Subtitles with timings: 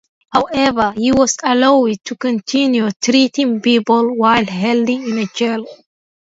[0.33, 5.63] However, he was allowed to continue treating people while held in jail.